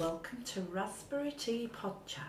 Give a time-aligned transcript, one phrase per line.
[0.00, 2.24] Welcome to Raspberry Tea Pod Chat.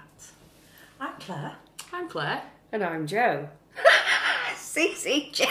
[1.00, 1.56] I'm Claire.
[1.92, 2.44] I'm Claire.
[2.72, 3.50] And I'm Joe.
[4.54, 5.48] CCJ.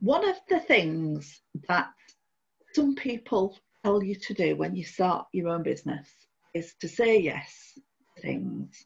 [0.00, 1.88] One of the things that
[2.74, 6.06] some people tell you to do when you start your own business
[6.52, 7.72] is to say yes
[8.16, 8.84] to things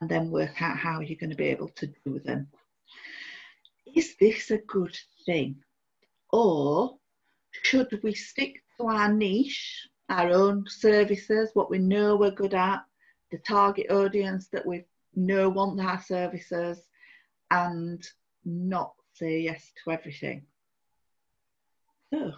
[0.00, 2.48] and then work out how you're going to be able to do them.
[3.94, 5.56] Is this a good thing?
[6.32, 6.96] Or
[7.62, 12.84] should we stick to our niche, our own services, what we know we're good at,
[13.30, 16.78] the target audience that we know want our services,
[17.50, 18.06] and
[18.44, 20.46] not say yes to everything?
[22.14, 22.32] Oh.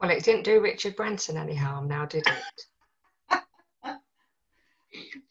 [0.00, 3.40] Well, it didn't do Richard Branson any harm now, did it?
[3.84, 3.90] do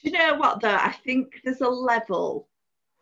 [0.02, 0.76] you know what, though?
[0.76, 2.48] I think there's a level.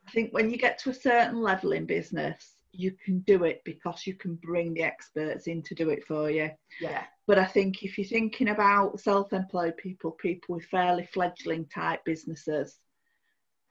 [0.08, 3.62] I think when you get to a certain level in business, you can do it
[3.66, 6.52] because you can bring the experts in to do it for you.
[6.80, 7.04] Yeah.
[7.26, 12.06] But I think if you're thinking about self employed people, people with fairly fledgling type
[12.06, 12.78] businesses,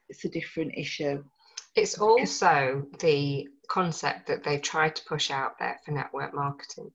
[0.08, 1.24] it's a different issue.
[1.74, 6.90] It's also the concept that they've tried to push out there for network marketing.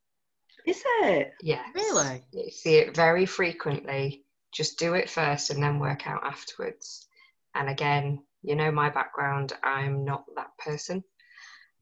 [0.66, 1.34] Is it?
[1.42, 1.66] Yes.
[1.74, 2.24] Really?
[2.34, 4.24] You see it very frequently.
[4.52, 7.08] Just do it first and then work out afterwards.
[7.56, 11.04] And again, you know my background, I'm not that person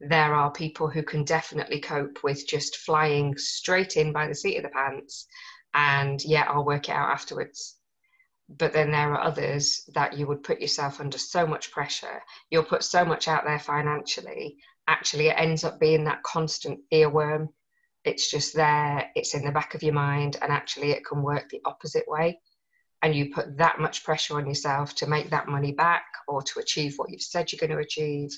[0.00, 4.56] there are people who can definitely cope with just flying straight in by the seat
[4.56, 5.26] of the pants
[5.74, 7.76] and yeah i'll work it out afterwards.
[8.48, 12.20] But then there are others that you would put yourself under so much pressure.
[12.50, 14.56] You'll put so much out there financially.
[14.88, 17.50] Actually it ends up being that constant earworm.
[18.04, 19.08] It's just there.
[19.14, 22.40] It's in the back of your mind and actually it can work the opposite way.
[23.02, 26.60] And you put that much pressure on yourself to make that money back or to
[26.60, 28.30] achieve what you've said you're going to achieve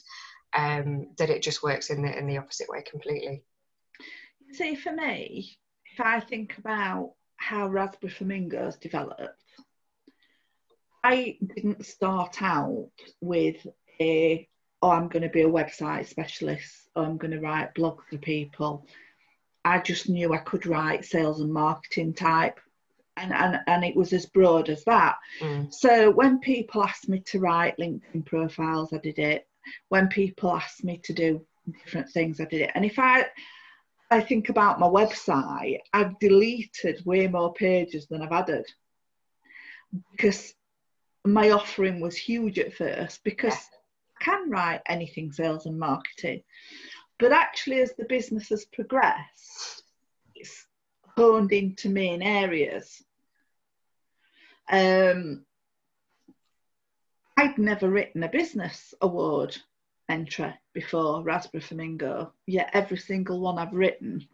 [0.54, 3.42] um, that it just works in the in the opposite way completely.
[4.52, 5.56] See, for me,
[5.92, 9.42] if I think about how Raspberry Flamingos developed,
[11.02, 13.66] I didn't start out with
[14.00, 14.48] a
[14.82, 18.18] oh I'm going to be a website specialist or I'm going to write blogs for
[18.18, 18.86] people.
[19.64, 22.58] I just knew I could write sales and marketing type
[23.16, 25.16] and, and, and it was as broad as that.
[25.40, 25.72] Mm.
[25.72, 29.46] So when people asked me to write LinkedIn profiles, I did it
[29.88, 31.44] when people ask me to do
[31.84, 32.70] different things, I did it.
[32.74, 33.26] And if I
[34.10, 38.66] I think about my website, I've deleted way more pages than I've added
[40.10, 40.54] because
[41.24, 46.42] my offering was huge at first because I can write anything sales and marketing.
[47.18, 49.84] But actually, as the business has progressed,
[50.34, 50.66] it's
[51.16, 53.02] honed into main areas.
[54.70, 55.44] Um,
[57.36, 59.56] I'd never written a business award
[60.08, 64.26] entry before Raspberry Flamingo, yet every single one I've written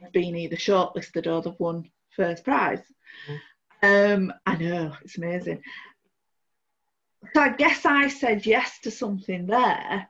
[0.00, 2.82] has been either shortlisted or they've won first prize.
[3.28, 3.40] Mm.
[3.82, 5.62] Um, I know, it's amazing.
[7.34, 10.08] So I guess I said yes to something there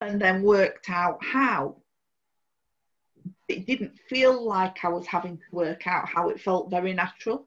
[0.00, 1.76] and then worked out how.
[3.48, 7.46] It didn't feel like I was having to work out how it felt very natural.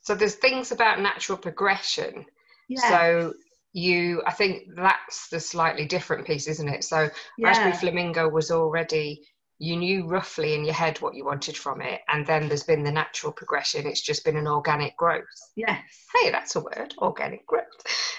[0.00, 2.26] So there's things about natural progression
[2.76, 3.34] so
[3.72, 6.84] you, I think that's the slightly different piece, isn't it?
[6.84, 7.08] So
[7.38, 7.48] yeah.
[7.48, 9.22] Raspberry Flamingo was already,
[9.58, 12.00] you knew roughly in your head what you wanted from it.
[12.08, 13.86] And then there's been the natural progression.
[13.86, 15.24] It's just been an organic growth.
[15.56, 15.80] Yes.
[16.14, 17.64] Hey, that's a word, organic growth.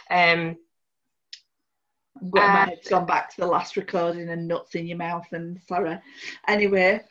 [0.10, 0.58] Um,
[2.22, 5.60] well, uh, my gone back to the last recording and nuts in your mouth and
[5.68, 5.98] sorry.
[6.48, 7.02] Anyway.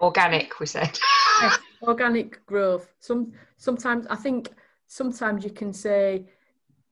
[0.00, 0.98] Organic, we said.
[1.82, 2.92] organic growth.
[3.00, 4.50] Some sometimes I think
[4.88, 6.26] sometimes you can say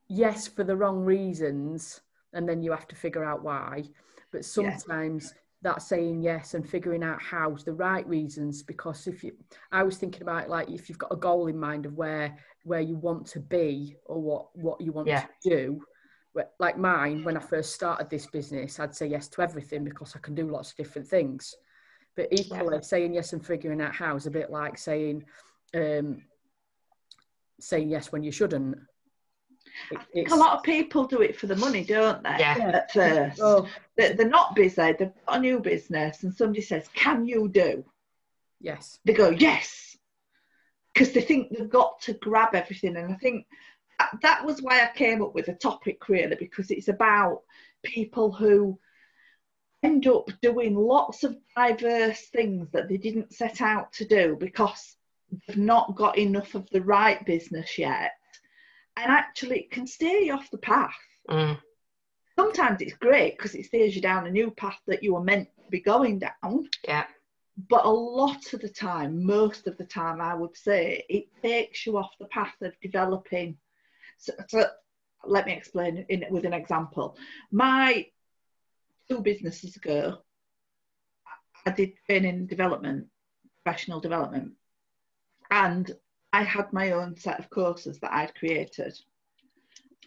[0.07, 1.99] yes for the wrong reasons
[2.33, 3.83] and then you have to figure out why
[4.31, 5.41] but sometimes yeah.
[5.63, 9.33] that saying yes and figuring out how's the right reasons because if you
[9.71, 12.81] i was thinking about like if you've got a goal in mind of where where
[12.81, 15.25] you want to be or what what you want yeah.
[15.43, 15.81] to do
[16.59, 20.19] like mine when i first started this business i'd say yes to everything because i
[20.19, 21.55] can do lots of different things
[22.15, 22.81] but equally yeah.
[22.81, 25.23] saying yes and figuring out how is a bit like saying
[25.73, 26.21] um,
[27.59, 28.77] saying yes when you shouldn't.
[30.13, 32.35] It, a lot of people do it for the money, don't they?
[32.39, 32.71] Yeah.
[32.73, 33.67] At first, oh.
[33.95, 34.75] they're, they're not busy.
[34.75, 37.85] They've got a new business, and somebody says, "Can you do?"
[38.59, 38.99] Yes.
[39.05, 39.97] They go, "Yes,"
[40.93, 42.97] because they think they've got to grab everything.
[42.97, 43.45] And I think
[43.99, 47.41] that, that was why I came up with the topic really, because it's about
[47.83, 48.79] people who
[49.83, 54.96] end up doing lots of diverse things that they didn't set out to do because
[55.31, 58.11] they've not got enough of the right business yet.
[58.95, 60.95] And actually, it can steer you off the path.
[61.29, 61.59] Mm.
[62.35, 65.49] Sometimes it's great because it steers you down a new path that you were meant
[65.63, 66.69] to be going down.
[66.83, 67.05] Yeah.
[67.69, 71.85] but a lot of the time, most of the time, I would say it takes
[71.85, 73.57] you off the path of developing.
[74.19, 74.65] So, so
[75.25, 77.17] let me explain in, with an example.
[77.51, 78.05] My
[79.09, 80.19] two businesses ago,
[81.65, 83.07] I did training development,
[83.63, 84.53] professional development,
[85.51, 85.91] and
[86.33, 88.97] I had my own set of courses that I'd created.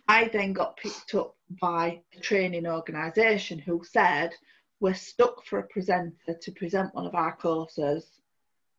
[0.08, 4.32] I then got picked up by a training organisation who said,
[4.80, 8.06] We're stuck for a presenter to present one of our courses.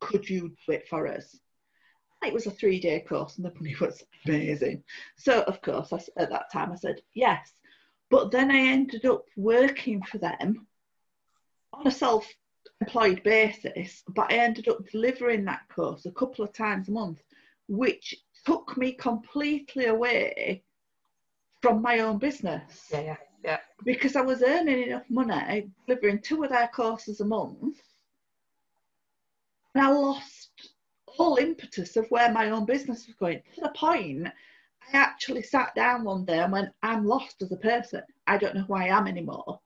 [0.00, 1.38] Could you do it for us?
[2.24, 4.84] It was a three day course and the money was amazing.
[5.16, 7.52] So, of course, I, at that time I said yes.
[8.10, 10.66] But then I ended up working for them
[11.72, 12.26] on a self
[12.80, 17.22] employed basis, but I ended up delivering that course a couple of times a month,
[17.68, 18.14] which
[18.44, 20.62] took me completely away
[21.60, 22.88] from my own business.
[22.90, 23.58] Yeah, yeah, yeah.
[23.84, 27.80] Because I was earning enough money delivering two of their courses a month,
[29.74, 30.74] and I lost
[31.18, 34.28] all impetus of where my own business was going to the point
[34.92, 38.02] I actually sat down one day and went, I'm lost as a person.
[38.26, 39.60] I don't know who I am anymore.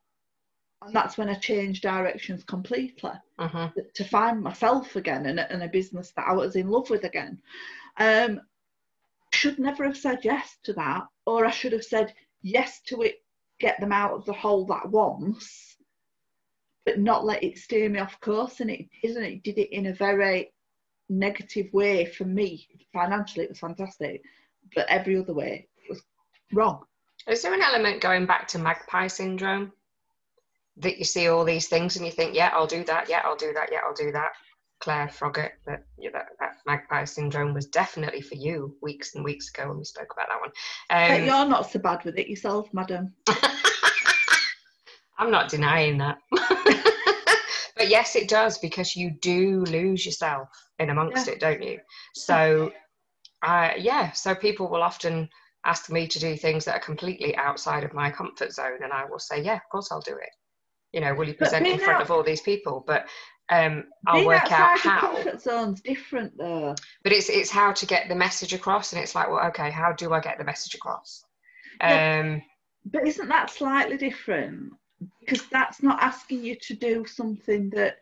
[0.83, 3.71] And that's when I changed directions completely uh-huh.
[3.95, 7.41] to find myself again and, and a business that I was in love with again.
[7.99, 8.41] Um,
[9.33, 13.03] I should never have said yes to that, or I should have said yes to
[13.03, 13.23] it,
[13.59, 15.77] get them out of the hole that once,
[16.85, 18.61] but not let it steer me off course.
[18.61, 19.25] And it didn't.
[19.25, 20.53] It did it in a very
[21.09, 22.69] negative way for me.
[22.93, 24.23] Financially, it was fantastic
[24.75, 26.03] but every other way it was
[26.53, 26.83] wrong.
[27.29, 29.73] Is there an element going back to magpie syndrome
[30.79, 33.37] that you see all these things and you think, yeah, I'll do that, yeah, I'll
[33.37, 34.33] do that, yeah, I'll do that?
[34.81, 39.49] Claire Froggett, that, yeah, that, that magpie syndrome was definitely for you weeks and weeks
[39.49, 40.51] ago when we spoke about that one.
[40.91, 43.15] Um, you're not so bad with it yourself, madam.
[45.19, 46.19] I'm not denying that.
[47.77, 51.33] but yes, it does because you do lose yourself in amongst yeah.
[51.33, 51.81] it, don't you?
[52.15, 52.71] So
[53.43, 55.29] uh, yeah, so people will often
[55.65, 59.05] ask me to do things that are completely outside of my comfort zone, and I
[59.05, 60.31] will say, yeah, of course I'll do it.
[60.97, 62.83] You know, will you present in front out, of all these people?
[62.87, 63.07] But
[63.51, 65.01] um, I'll work out how.
[65.01, 66.75] Comfort zone's different though.
[67.03, 69.93] But it's it's how to get the message across, and it's like, well, okay, how
[69.93, 71.23] do I get the message across?
[71.83, 72.43] Yeah, um,
[72.87, 74.73] but isn't that slightly different?
[75.21, 77.99] Because that's not asking you to do something that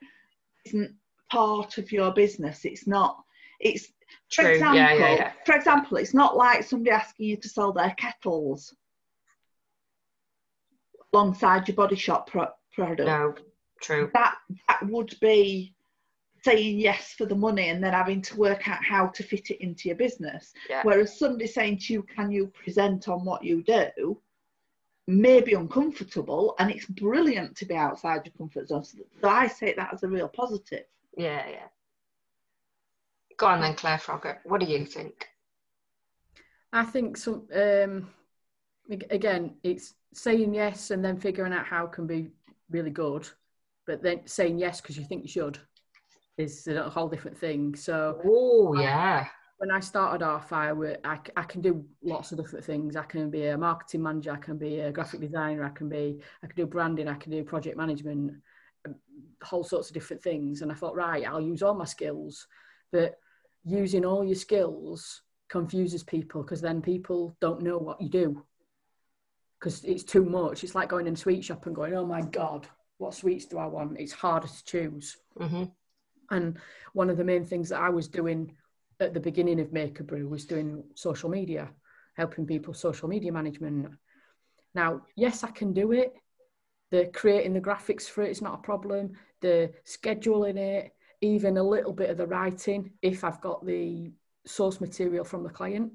[0.65, 0.95] isn't
[1.33, 2.65] part of your business.
[2.65, 3.17] It's not.
[3.59, 3.89] It's
[4.31, 4.45] True.
[4.45, 5.33] For example, yeah, yeah.
[5.45, 8.73] For example, it's not like somebody asking you to sell their kettles
[11.13, 13.07] alongside your body shop pro- product.
[13.07, 13.35] No,
[13.81, 14.11] true.
[14.15, 14.37] That
[14.69, 15.75] that would be
[16.43, 19.63] saying yes for the money and then having to work out how to fit it
[19.63, 20.53] into your business.
[20.69, 20.83] Yeah.
[20.83, 24.21] Whereas somebody saying to you, "Can you present on what you do?"
[25.07, 28.85] may be uncomfortable, and it's brilliant to be outside your comfort zone.
[28.85, 30.85] So I say that as a real positive.
[31.17, 31.69] Yeah, yeah.
[33.37, 34.39] Go on then, Claire Froggatt.
[34.45, 35.27] What do you think?
[36.73, 37.47] I think some.
[37.55, 38.09] Um,
[39.11, 42.31] again, it's saying yes and then figuring out how can be
[42.71, 43.29] really good,
[43.87, 45.59] but then saying yes because you think you should
[46.37, 47.75] is a whole different thing.
[47.77, 49.27] So, oh yeah.
[49.59, 52.97] When I started off, I, were, I, I can do lots of different things.
[52.97, 56.21] I can be a marketing manager, I can be a graphic designer, I can be,
[56.43, 58.33] I can do branding, I can do project management,
[58.85, 58.97] um,
[59.43, 60.61] whole sorts of different things.
[60.61, 62.49] And I thought, right, I'll use all my skills,
[62.91, 63.15] but
[63.65, 68.45] using all your skills confuses people because then people don't know what you do
[69.65, 70.63] because it's too much.
[70.63, 72.67] It's like going in a sweet shop and going, oh my God,
[72.99, 73.99] what sweets do I want?
[73.99, 75.17] It's harder to choose.
[75.41, 75.65] Mm-hmm.
[76.31, 76.59] And
[76.93, 78.55] one of the main things that I was doing
[79.01, 81.71] at the beginning of Make a Brew was doing social media,
[82.15, 83.89] helping people social media management.
[84.75, 86.13] Now, yes, I can do it.
[86.91, 89.13] The creating the graphics for it is not a problem.
[89.41, 90.93] The scheduling it,
[91.23, 94.13] even a little bit of the writing if I've got the
[94.45, 95.93] source material from the client.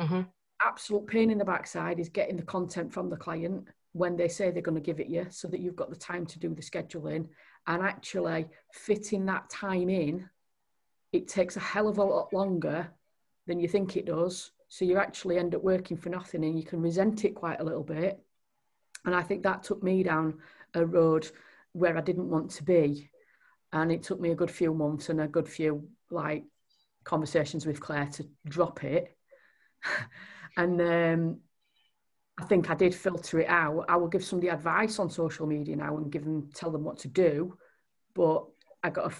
[0.00, 0.22] Mm-hmm.
[0.64, 4.50] Absolute pain in the backside is getting the content from the client when they say
[4.50, 6.62] they're going to give it you so that you've got the time to do the
[6.62, 7.28] scheduling
[7.66, 10.28] and actually fitting that time in.
[11.12, 12.88] It takes a hell of a lot longer
[13.46, 14.50] than you think it does.
[14.68, 17.64] So you actually end up working for nothing and you can resent it quite a
[17.64, 18.18] little bit.
[19.04, 20.38] And I think that took me down
[20.74, 21.30] a road
[21.72, 23.10] where I didn't want to be
[23.72, 26.44] and it took me a good few months and a good few like
[27.04, 29.16] conversations with Claire to drop it.
[30.56, 31.40] and um,
[32.38, 33.84] I think I did filter it out.
[33.88, 36.98] I will give somebody advice on social media now and give them tell them what
[36.98, 37.56] to do.
[38.14, 38.44] But
[38.82, 39.12] I got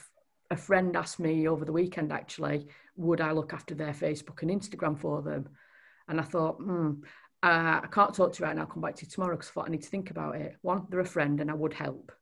[0.50, 4.50] a, friend asked me over the weekend actually, would I look after their Facebook and
[4.50, 5.48] Instagram for them?
[6.06, 6.92] And I thought, hmm,
[7.42, 8.62] uh, I can't talk to you right now.
[8.62, 10.56] I'll come back to you tomorrow because I thought I need to think about it.
[10.62, 12.12] One, they're a friend and I would help.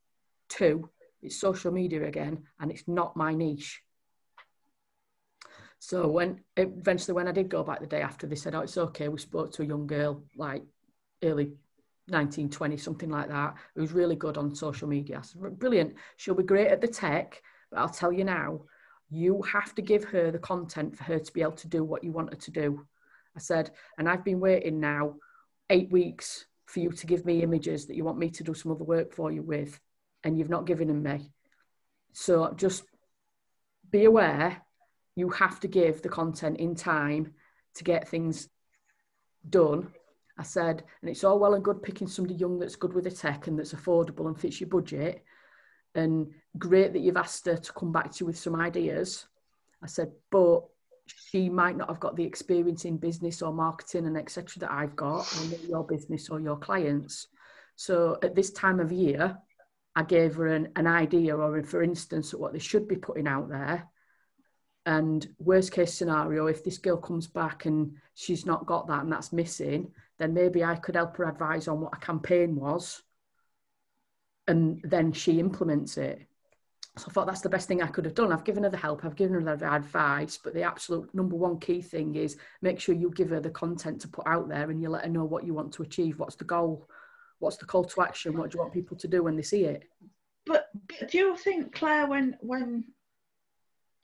[0.49, 0.89] Two,
[1.23, 3.83] it's social media again, and it's not my niche.
[5.83, 8.79] So when eventually when I did go back the day after, they said, "Oh, it's
[8.79, 10.63] okay." We spoke to a young girl, like
[11.25, 11.47] early
[12.07, 15.19] 1920, something like that, who's really good on social media.
[15.19, 15.97] I Said, Brilliant.
[16.17, 18.61] She'll be great at the tech, but I'll tell you now,
[19.11, 22.05] you have to give her the content for her to be able to do what
[22.05, 22.87] you want her to do.
[23.35, 25.17] I said, and I've been waiting now
[25.69, 28.71] eight weeks for you to give me images that you want me to do some
[28.71, 29.81] other work for you with,
[30.23, 31.33] and you've not given them me.
[32.13, 32.85] So just
[33.91, 34.63] be aware
[35.17, 37.35] you have to give the content in time
[37.75, 38.49] to get things
[39.49, 39.89] done.
[40.39, 43.11] I said, and it's all well and good picking somebody young that's good with the
[43.11, 45.23] tech and that's affordable and fits your budget.
[45.95, 49.27] And great that you've asked her to come back to you with some ideas.
[49.83, 50.63] I said, but
[51.07, 54.61] she might not have got the experience in business or marketing and etc.
[54.61, 57.27] that I've got, or your business or your clients.
[57.77, 59.37] So at this time of year,
[59.95, 63.51] I gave her an, an idea or, for instance, what they should be putting out
[63.51, 63.89] there
[64.85, 69.13] and worst case scenario, if this girl comes back and she's not got that and
[69.13, 73.03] that's missing, then maybe I could help her advise on what a campaign was.
[74.49, 76.27] And then she implements it.
[76.99, 78.33] So I thought that's the best thing I could have done.
[78.33, 81.59] I've given her the help, I've given her the advice, but the absolute number one
[81.59, 84.83] key thing is make sure you give her the content to put out there and
[84.83, 86.19] you let her know what you want to achieve.
[86.19, 86.89] What's the goal?
[87.39, 88.37] What's the call to action?
[88.37, 89.85] What do you want people to do when they see it?
[90.45, 92.85] But, but do you think, Claire, when when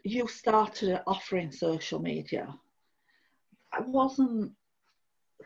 [0.09, 2.55] you started offering social media,
[3.79, 4.53] it wasn't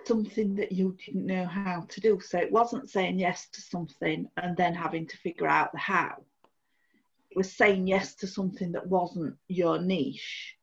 [0.05, 2.21] something that you didn't know how to do.
[2.21, 6.23] So it wasn't saying yes to something and then having to figure out the how.
[7.31, 10.57] It was saying yes to something that wasn't your niche.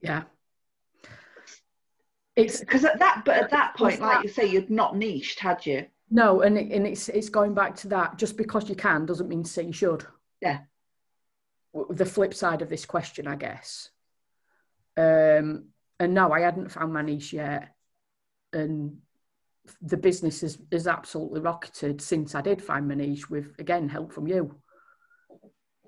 [0.00, 0.24] Yeah.
[2.34, 5.66] It's because at that, but at that point, like you say, you'd not niched, had
[5.66, 5.86] you?
[6.10, 8.16] No, and it, and it's it's going back to that.
[8.16, 10.06] Just because you can doesn't mean to say you should.
[10.40, 10.60] Yeah
[11.90, 13.90] the flip side of this question, I guess.
[14.96, 17.74] Um, and no, I hadn't found my niche yet.
[18.52, 18.98] And
[19.80, 24.12] the business has, has absolutely rocketed since I did find my niche with, again, help
[24.12, 24.54] from you.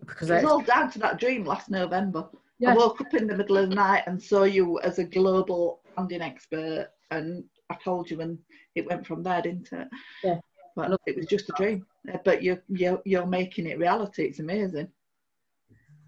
[0.01, 2.29] Because it's all down to that dream last November.
[2.59, 2.73] Yeah.
[2.73, 5.81] I woke up in the middle of the night and saw you as a global
[5.95, 8.39] branding expert, and I told you, and
[8.75, 9.89] it went from there, didn't it?
[10.23, 10.39] Yeah.
[10.77, 11.87] But look, it was just a dream.
[12.25, 14.25] But you're, you're, you're making it reality.
[14.25, 14.89] It's amazing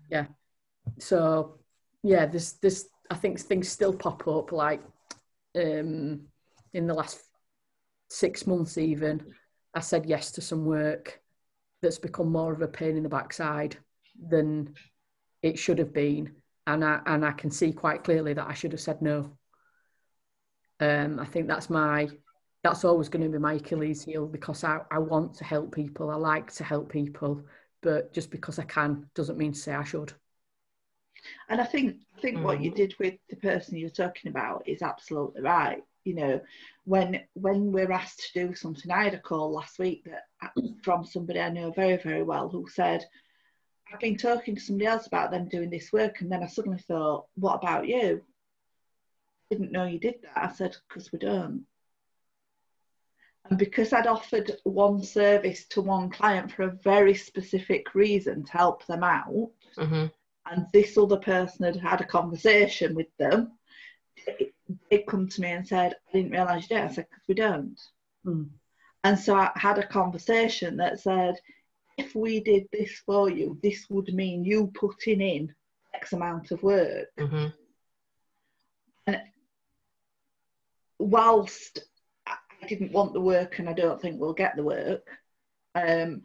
[0.09, 0.27] yeah.
[0.99, 1.59] So
[2.03, 4.81] yeah there's this i think things still pop up like
[5.57, 6.21] um
[6.73, 7.21] in the last
[8.09, 9.21] six months even
[9.75, 11.21] i said yes to some work
[11.83, 13.77] that's become more of a pain in the backside
[14.29, 14.73] than
[15.43, 16.35] it should have been.
[16.67, 19.37] And i and i can see quite clearly that i should have said no.
[20.81, 22.09] Um i think that's my
[22.63, 26.11] that's always going to be my achilles heel because I, I want to help people.
[26.11, 27.43] I like to help people
[27.83, 30.13] but just because I can doesn't mean to say I should.
[31.49, 32.43] And I think I think mm.
[32.43, 32.77] what you mm.
[32.77, 35.83] did with the person you're talking about is absolutely right.
[36.05, 36.41] You know,
[36.85, 40.63] when when we're asked to do something, I had a call last week that uh,
[40.83, 43.05] from somebody I know very very well who said,
[43.93, 46.79] "I've been talking to somebody else about them doing this work, and then I suddenly
[46.79, 48.23] thought, what about you?
[49.51, 51.67] Didn't know you did that." I said, "Because we don't."
[53.49, 58.53] And because I'd offered one service to one client for a very specific reason to
[58.53, 60.07] help them out, mm-hmm.
[60.51, 63.53] and this other person had had a conversation with them,
[64.91, 66.85] they come to me and said, I didn't realise you did.
[66.85, 67.81] I said, because we don't.
[68.27, 68.49] Mm.
[69.05, 71.37] And so I had a conversation that said,
[71.97, 75.55] if we did this for you, this would mean you putting in
[75.95, 77.07] X amount of work.
[77.19, 77.47] Mm-hmm.
[79.07, 79.21] And
[80.99, 81.85] whilst
[82.67, 85.09] didn't want the work and I don't think we'll get the work.
[85.75, 86.23] Um,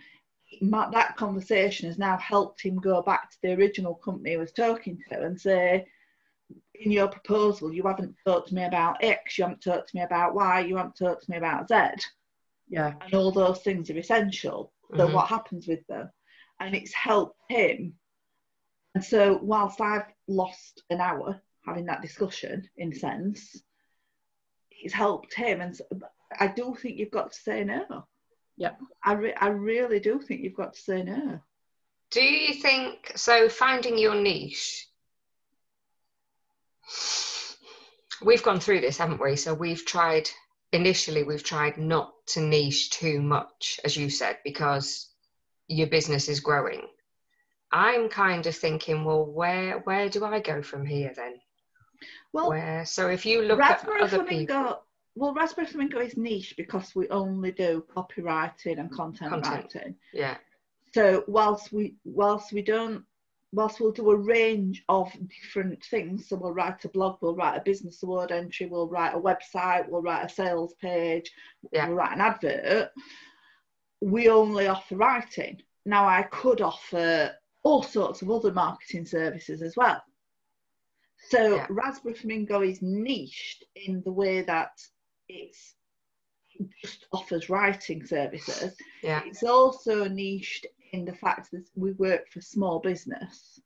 [0.61, 4.99] that conversation has now helped him go back to the original company he was talking
[5.09, 5.85] to and say,
[6.75, 10.03] in your proposal, you haven't talked to me about X, you haven't talked to me
[10.03, 12.03] about Y, you haven't talked to me about Z.
[12.67, 12.93] Yeah.
[13.01, 14.73] And all those things are essential.
[14.91, 15.13] So mm-hmm.
[15.13, 16.09] what happens with them?
[16.59, 17.93] And it's helped him.
[18.95, 23.61] And so whilst I've lost an hour having that discussion, in a sense,
[24.71, 25.61] it's helped him.
[25.61, 25.79] And
[26.39, 28.05] I do think you've got to say no.
[28.57, 28.73] Yeah.
[29.03, 31.39] I, re- I really do think you've got to say no.
[32.11, 33.49] Do you think so?
[33.49, 34.87] Finding your niche.
[38.21, 39.35] We've gone through this, haven't we?
[39.35, 40.29] So we've tried
[40.71, 41.23] initially.
[41.23, 45.09] We've tried not to niche too much, as you said, because
[45.67, 46.81] your business is growing.
[47.71, 51.35] I'm kind of thinking, well, where where do I go from here then?
[52.33, 52.85] Well, where?
[52.85, 54.83] So if you look at other people,
[55.15, 59.73] well, Raspberry Flamingo is niche because we only do copywriting and content, Content.
[59.75, 59.95] writing.
[60.13, 60.37] Yeah.
[60.93, 63.03] So whilst we whilst we don't
[63.53, 67.57] whilst we'll do a range of different things, so we'll write a blog, we'll write
[67.57, 71.29] a business award entry, we'll write a website, we'll write a sales page,
[71.73, 71.87] Yeah.
[71.87, 72.91] we'll write an advert.
[73.99, 75.61] We only offer writing.
[75.85, 80.01] Now I could offer all sorts of other marketing services as well.
[81.29, 81.67] So Yeah.
[81.69, 84.71] Raspberry Flamingo is niched in the way that
[85.31, 85.75] it's
[86.81, 88.75] just offers writing services.
[89.01, 89.21] Yeah.
[89.25, 93.59] It's also niched in the fact that we work for small business.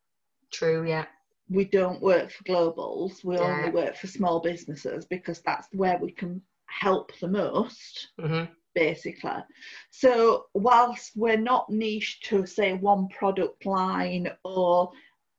[0.52, 0.88] True.
[0.88, 1.06] Yeah.
[1.50, 3.24] We don't work for globals.
[3.24, 3.42] We Yeah.
[3.42, 9.42] only work for small businesses because that's where we can help the most, hmm basically.
[9.90, 14.92] So whilst we're not niched to say one product line or,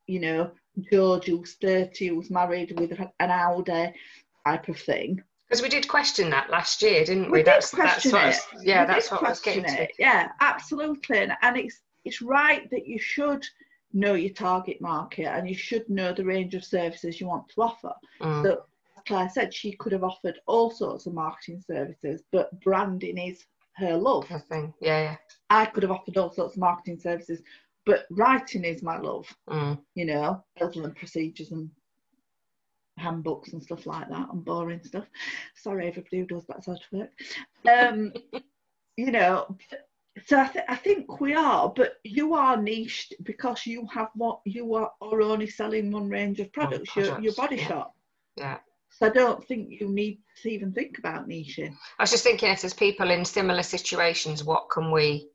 [0.07, 0.51] you know,
[0.91, 3.93] George who's 30 who's married with an Audi
[4.47, 7.31] type of thing, Because we did question that last year, didn't we?
[7.31, 8.55] We did that's question that's it.
[8.55, 9.93] was- yeah, We that's what I was getting question to.
[9.99, 11.19] Yeah, absolutely.
[11.19, 13.45] And, and it's it's right that you should
[13.93, 17.63] know your target market and you should know the range of services you want to
[17.63, 17.93] offer.
[18.21, 18.43] Mm.
[18.45, 18.53] So
[18.97, 23.45] as Claire said she could have offered all sorts of marketing services, but branding is
[23.77, 24.29] her love.
[24.29, 24.75] Good thing.
[24.81, 25.03] Yeah.
[25.03, 25.17] Yeah.
[25.51, 27.41] I could have offered all sorts of marketing services,
[27.85, 29.81] but writing is my love, Mm.
[29.95, 31.71] you know, other than procedures and
[32.99, 35.07] handbooks and stuff like that and boring stuff.
[35.55, 37.11] Sorry, everybody who does that sort of work.
[37.71, 38.13] Um,
[38.97, 39.57] you know,
[40.25, 44.41] so I, th- I think we are, but you are niched because you have what
[44.45, 47.69] you are, are only selling one range of products, your, your body yeah.
[47.69, 47.97] shop.
[48.37, 48.59] Yeah.
[48.91, 51.77] So I don't think you need to even think about niching.
[51.99, 55.29] I was just thinking, if there's people in similar situations, what can we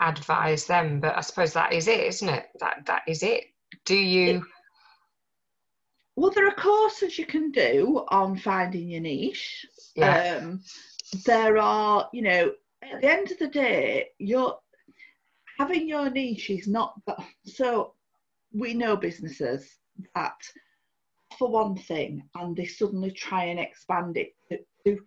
[0.00, 0.98] advise them?
[0.98, 2.46] But I suppose that is it, isn't it?
[2.58, 3.44] That that is it.
[3.84, 4.44] Do you?
[6.16, 9.66] Well, there are courses you can do on finding your niche.
[9.96, 10.40] Yeah.
[10.40, 10.62] Um,
[11.24, 12.52] there are, you know,
[12.82, 14.58] at the end of the day, you're
[15.58, 16.94] having your niche is not
[17.44, 17.94] so.
[18.54, 19.78] We know businesses
[20.14, 20.36] that
[21.38, 25.00] for one thing, and they suddenly try and expand it to, to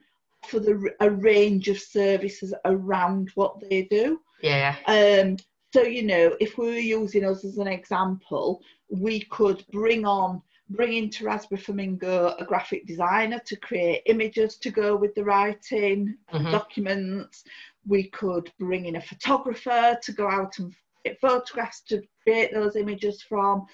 [0.47, 4.19] for the a range of services around what they do.
[4.41, 4.75] yeah.
[4.87, 5.37] Um,
[5.73, 10.41] so you know, if we were using us as an example, we could bring on
[10.69, 16.17] bring into Raspberry Flamingo a graphic designer to create images to go with the writing
[16.33, 16.51] Mhm.
[16.51, 17.43] documents.
[17.85, 20.73] We could bring in a photographer to go out and
[21.03, 23.67] get photographs to create those images from.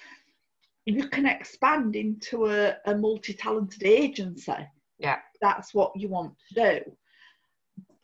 [0.84, 4.66] You can expand into a, a multi-talented agency.
[4.98, 5.20] Yeah.
[5.40, 6.96] That's what you want to do.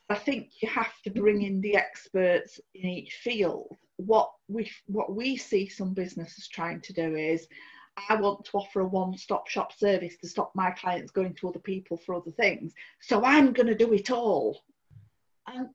[0.09, 3.77] I think you have to bring in the experts in each field.
[3.97, 7.47] What we what we see some businesses trying to do is
[8.09, 11.59] I want to offer a one-stop shop service to stop my clients going to other
[11.59, 12.73] people for other things.
[13.01, 14.61] So I'm going to do it all.
[15.47, 15.69] And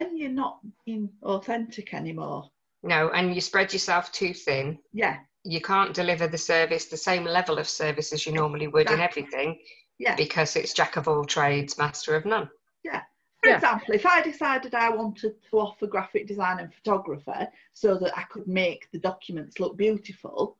[0.00, 2.50] then you're not being authentic anymore.
[2.82, 4.78] No, and you spread yourself too thin.
[4.92, 8.90] Yeah, You can't deliver the service, the same level of service as you normally would
[8.90, 9.58] in everything,
[9.98, 10.14] yeah.
[10.14, 12.48] because it's jack of all trades, master of none.
[12.84, 13.02] Yeah.
[13.42, 13.56] For Yeah.
[13.56, 18.22] example, if I decided I wanted to offer graphic design and photography so that I
[18.24, 20.56] could make the documents look beautiful,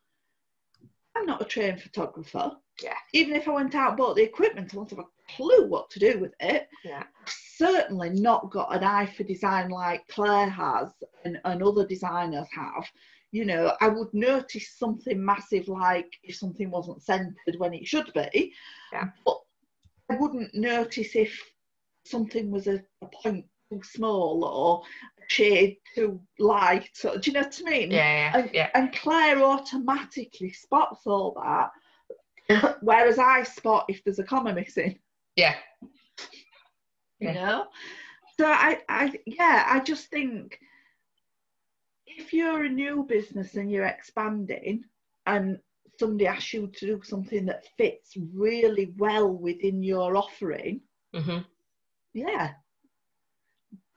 [1.16, 2.52] I'm not a trained photographer.
[2.82, 2.94] Yeah.
[3.12, 5.90] Even if I went out and bought the equipment, I wouldn't have a clue what
[5.90, 6.68] to do with it.
[6.84, 7.04] Yeah.
[7.26, 10.92] Certainly not got an eye for design like Claire has
[11.24, 12.86] and, and other designers have.
[13.32, 18.12] You know, I would notice something massive like if something wasn't centered when it should
[18.12, 18.52] be.
[18.92, 19.08] Yeah.
[19.24, 19.40] But
[20.10, 21.38] I wouldn't notice if
[22.04, 24.82] something was a, a point too small or
[25.28, 26.90] shade too light.
[27.04, 27.90] Or, do you know what I mean?
[27.90, 28.70] Yeah, yeah, yeah.
[28.74, 34.98] And Claire automatically spots all that, whereas I spot if there's a comma missing.
[35.36, 35.54] Yeah.
[37.18, 37.34] You Yeah.
[37.34, 37.66] know,
[38.38, 40.58] so I, I, yeah, I just think
[42.06, 44.84] if you're a new business and you're expanding,
[45.24, 45.58] and
[45.98, 50.82] somebody asks you to do something that fits really well within your offering,
[51.14, 51.38] hmm
[52.12, 52.52] yeah.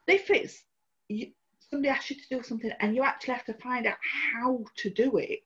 [0.07, 0.63] If it's
[1.09, 1.31] you,
[1.69, 3.97] somebody asks you to do something and you actually have to find out
[4.33, 5.39] how to do it,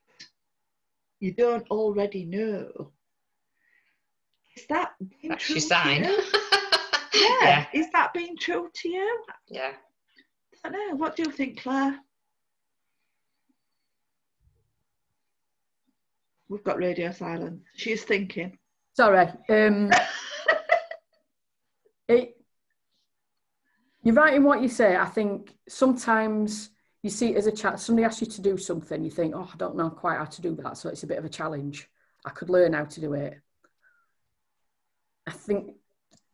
[1.20, 2.92] you don't already know.
[4.56, 6.04] Is that being That's true your to sign.
[6.04, 6.18] you?
[7.14, 7.38] Yeah.
[7.42, 7.66] yeah.
[7.72, 9.24] Is that being true to you?
[9.46, 9.70] Yeah.
[10.64, 10.96] I don't know.
[10.96, 11.96] What do you think, Claire?
[16.48, 17.62] We've got radio silence.
[17.76, 18.58] She's thinking.
[18.94, 19.28] Sorry.
[19.48, 19.92] Um,
[22.08, 22.33] it,
[24.04, 24.96] you're right in what you say.
[24.96, 26.70] I think sometimes
[27.02, 27.80] you see it as a chat.
[27.80, 30.42] Somebody asks you to do something, you think, oh, I don't know quite how to
[30.42, 31.88] do that, so it's a bit of a challenge.
[32.24, 33.40] I could learn how to do it.
[35.26, 35.72] I think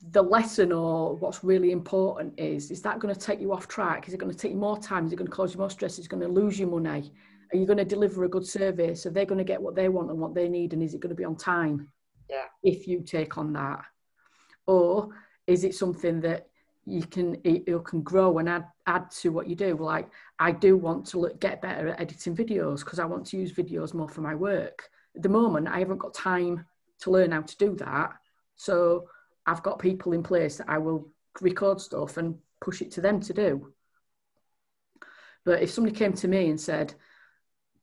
[0.02, 4.08] the lesson or what's really important is is that going to take you off track
[4.08, 5.68] is it going to take you more time is it going to cause you more
[5.68, 7.12] stress is it going to lose you money
[7.52, 9.90] are you going to deliver a good service are they going to get what they
[9.90, 11.86] want and what they need and is it going to be on time
[12.30, 13.84] yeah if you take on that
[14.66, 15.10] or
[15.46, 16.49] is it something that
[16.90, 20.50] you can it, it can grow and add add to what you do like i
[20.50, 23.94] do want to look, get better at editing videos because i want to use videos
[23.94, 26.64] more for my work at the moment i haven't got time
[26.98, 28.12] to learn how to do that
[28.56, 29.08] so
[29.46, 31.08] I've got people in place that I will
[31.40, 33.72] record stuff and push it to them to do.
[35.44, 36.94] But if somebody came to me and said,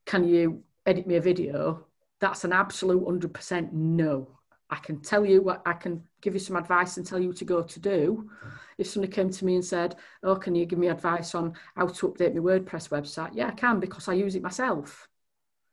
[0.05, 1.87] Can you edit me a video?
[2.19, 4.36] That's an absolute 100% no.
[4.69, 7.45] I can tell you what I can give you some advice and tell you to
[7.45, 8.29] go to do.
[8.77, 11.87] If somebody came to me and said, Oh, can you give me advice on how
[11.87, 13.31] to update my WordPress website?
[13.33, 15.07] Yeah, I can because I use it myself.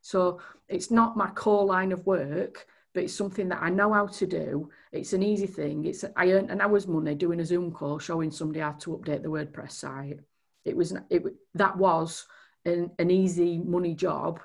[0.01, 4.07] So it's not my core line of work, but it's something that I know how
[4.07, 4.71] to do.
[4.93, 5.85] It's an easy thing.
[5.87, 9.23] It's I earned an hour's money doing a Zoom call showing somebody how to update
[9.23, 10.21] the WordPress site.
[10.65, 12.27] It was it that was
[12.65, 14.41] an, an easy money job,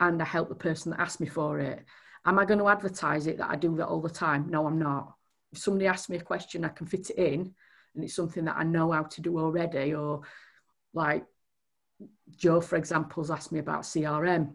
[0.00, 1.84] and I helped the person that asked me for it.
[2.26, 4.48] Am I going to advertise it that I do that all the time?
[4.48, 5.14] No, I'm not.
[5.52, 7.54] If somebody asks me a question, I can fit it in,
[7.94, 9.94] and it's something that I know how to do already.
[9.94, 10.22] Or
[10.94, 11.24] like
[12.36, 14.54] Joe, for example, has asked me about CRM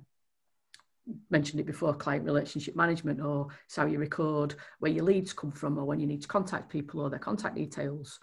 [1.29, 5.51] mentioned it before client relationship management or it's how you record where your leads come
[5.51, 8.19] from or when you need to contact people or their contact details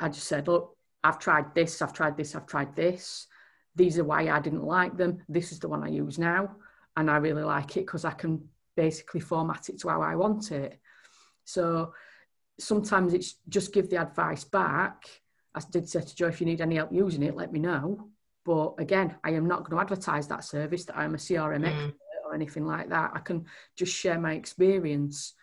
[0.00, 3.26] i just said look i've tried this i've tried this i've tried this
[3.74, 6.56] these are why i didn't like them this is the one i use now
[6.96, 8.42] and i really like it because i can
[8.84, 10.80] basically format it to how i want it
[11.44, 11.92] so
[12.60, 14.96] sometimes it's just give the advice back
[15.54, 18.10] i did say to joe if you need any help using it let me know
[18.48, 21.66] but again, I am not going to advertise that service that I'm a CRM mm.
[21.66, 23.10] expert or anything like that.
[23.12, 23.44] I can
[23.76, 25.34] just share my experience.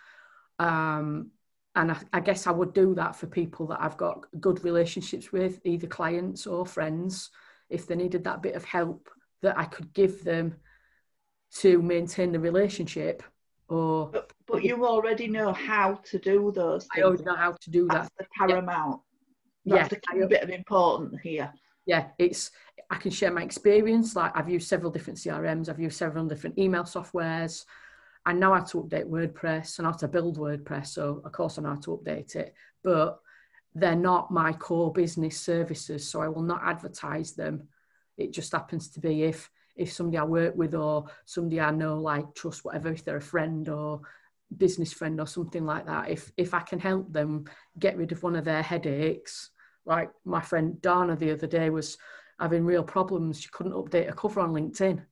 [0.58, 1.30] Um,
[1.76, 5.32] and I, I, guess I would do that for people that I've got good relationships
[5.32, 7.30] with, either clients or friends,
[7.69, 9.08] if they needed that bit of help
[9.43, 10.56] that I could give them
[11.56, 13.24] to maintain the relationship.
[13.68, 16.88] Or but, but you already know how to do those.
[16.94, 17.04] Things.
[17.04, 18.28] I already know how to do That's that.
[18.39, 19.02] the paramount.
[19.63, 19.78] Yeah.
[19.78, 20.00] That's yeah.
[20.13, 21.52] the key bit of important here
[21.86, 22.52] yeah, it's
[22.89, 24.15] I can share my experience.
[24.15, 27.65] Like I've used several different CRMs, I've used several different email softwares.
[28.26, 30.88] I know how to update WordPress and how to build WordPress.
[30.88, 33.20] So of course I know how to update it, but
[33.76, 36.10] they're not my core business services.
[36.10, 37.68] So I will not advertise them.
[38.18, 41.99] It just happens to be if if somebody I work with or somebody I know
[41.99, 44.01] like trust whatever, if they're a friend or
[44.55, 47.45] business friend or something like that, if if I can help them
[47.77, 49.51] get rid of one of their headaches,
[49.85, 51.97] like my friend Dana the other day was
[52.39, 53.41] having real problems.
[53.41, 55.03] She couldn't update a cover on LinkedIn.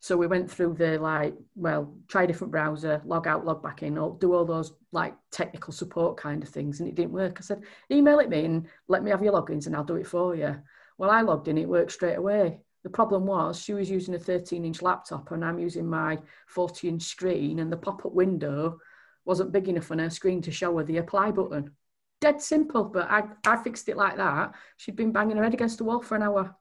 [0.00, 3.82] So we went through the like, well, try a different browser, log out, log back
[3.82, 7.38] in, or do all those like technical support kind of things, and it didn't work.
[7.38, 10.06] I said, email it me and let me have your logins, and I'll do it
[10.06, 10.56] for you.
[10.98, 12.60] Well, I logged in, it worked straight away.
[12.84, 16.88] The problem was she was using a 13 inch laptop, and I'm using my 40
[16.88, 18.78] inch screen, and the pop up window
[19.24, 21.72] wasn't big enough on her screen to show her the apply button
[22.20, 24.54] dead simple, but I, I fixed it like that.
[24.76, 26.54] She'd been banging her head against the wall for an hour.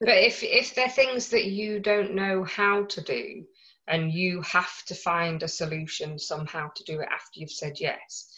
[0.00, 3.44] But if if they're things that you don't know how to do
[3.86, 8.32] and you have to find a solution somehow to do it after you've said yes,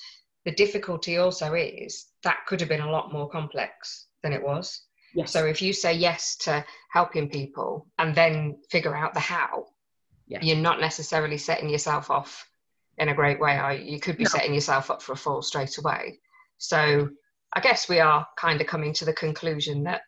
[0.45, 4.83] the difficulty also is that could have been a lot more complex than it was.
[5.15, 5.33] Yes.
[5.33, 9.67] So if you say yes to helping people and then figure out the how,
[10.27, 10.39] yeah.
[10.43, 12.49] you're not necessarily setting yourself off
[12.99, 13.57] in a great way.
[13.57, 13.95] Are you?
[13.95, 14.31] you could be no.
[14.31, 16.19] setting yourself up for a fall straight away.
[16.59, 17.11] So
[17.53, 20.03] I guess we are kind of coming to the conclusion that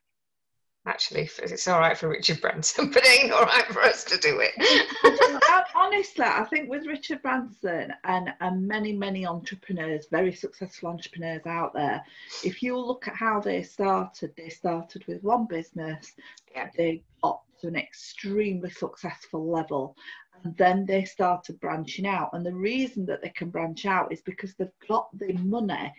[0.87, 4.19] actually it's all right for Richard Branson, but it ain't all right for us to
[4.19, 4.53] do it.
[5.75, 11.75] Honestly, I think with Richard Branson and, and many, many entrepreneurs, very successful entrepreneurs out
[11.75, 12.03] there,
[12.45, 16.13] if you look at how they started, they started with one business,
[16.53, 16.69] yeah.
[16.77, 19.97] they got to an extremely successful level.
[20.43, 22.31] And then they started branching out.
[22.33, 25.93] And the reason that they can branch out is because they've got the money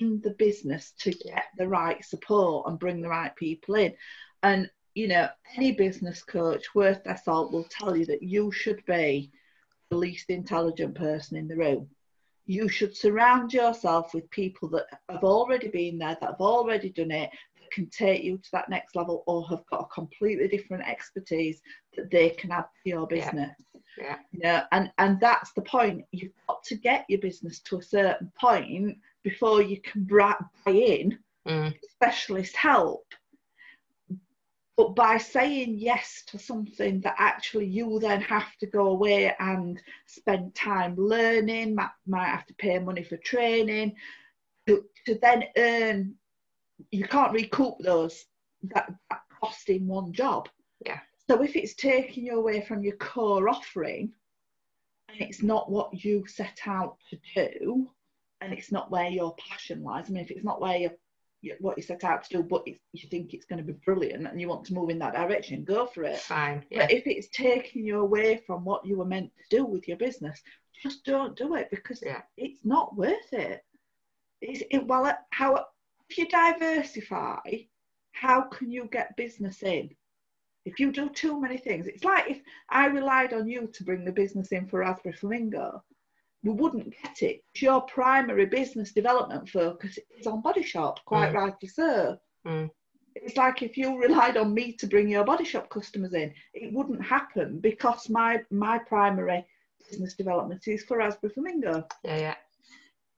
[0.00, 3.94] in the business to get the right support and bring the right people in.
[4.42, 8.84] And, you know, any business coach worth their salt will tell you that you should
[8.86, 9.30] be
[9.90, 11.88] the least intelligent person in the room.
[12.46, 17.10] You should surround yourself with people that have already been there, that have already done
[17.10, 20.88] it, that can take you to that next level or have got a completely different
[20.88, 21.60] expertise
[21.96, 23.54] that they can add to your business.
[23.98, 24.04] Yeah.
[24.04, 24.16] yeah.
[24.32, 26.04] You know, and, and that's the point.
[26.12, 30.34] You've got to get your business to a certain point before you can buy
[30.72, 31.74] in mm.
[31.92, 33.04] specialist help.
[34.80, 39.78] But by saying yes to something that actually you then have to go away and
[40.06, 43.94] spend time learning, might, might have to pay money for training,
[44.66, 46.14] to, to then earn,
[46.90, 48.24] you can't recoup those
[48.74, 50.48] that, that cost in one job.
[50.86, 51.00] Yeah.
[51.28, 54.10] So if it's taking you away from your core offering
[55.10, 57.90] and it's not what you set out to do
[58.40, 60.90] and it's not where your passion lies, I mean, if it's not where you
[61.60, 64.40] what you set out to do, but you think it's going to be brilliant and
[64.40, 66.18] you want to move in that direction, go for it.
[66.18, 66.64] Fine.
[66.70, 66.82] Yeah.
[66.82, 69.96] But if it's taking you away from what you were meant to do with your
[69.96, 70.40] business,
[70.82, 72.22] just don't do it because Yeah.
[72.36, 73.64] it's not worth it.
[74.40, 75.66] It's, it well, uh, how
[76.08, 77.38] if you diversify,
[78.12, 79.90] how can you get business in?
[80.64, 84.04] If you do too many things, it's like if I relied on you to bring
[84.04, 85.82] the business in for Raspberry Flamingo,
[86.42, 87.44] we wouldn't get it.
[87.56, 91.34] Your primary business development focus is on Body Shop, quite Mm.
[91.34, 92.18] rightly so.
[92.46, 92.70] Mm.
[93.14, 96.72] It's like if you relied on me to bring your Body Shop customers in, it
[96.72, 99.44] wouldn't happen because my my primary
[99.88, 101.86] business development is for Raspberry Flamingo.
[102.04, 102.16] Yeah.
[102.18, 102.34] Yeah.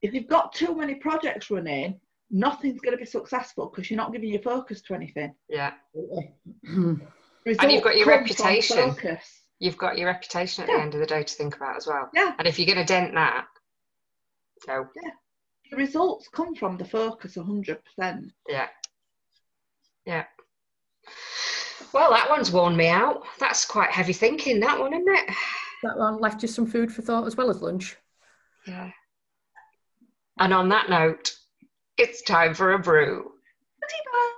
[0.01, 4.11] If you've got too many projects running, nothing's going to be successful because you're not
[4.11, 5.33] giving your focus to anything.
[5.47, 5.73] Yeah.
[6.65, 7.01] and
[7.45, 8.77] you've got your reputation.
[8.77, 9.42] Focus.
[9.59, 10.77] You've got your reputation at Yeah.
[10.77, 12.09] the end of the day to think about as well.
[12.13, 12.35] Yeah.
[12.37, 13.47] And if you're going to dent that,
[14.65, 15.11] so Yeah.
[15.71, 18.31] The results come from the focus 100%.
[18.47, 18.67] yeah.
[20.05, 20.25] Yeah.
[21.93, 23.23] Well, that one's worn me out.
[23.39, 25.29] That's quite heavy thinking, that one, isn't it?
[25.83, 27.95] That one left you some food for thought as well as lunch.
[28.65, 28.91] Yeah.
[30.39, 31.35] And on that note,
[31.97, 33.31] it's time for a brew.
[33.81, 34.32] Bye-bye.